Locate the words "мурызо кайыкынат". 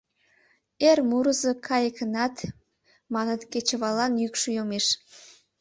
1.09-2.35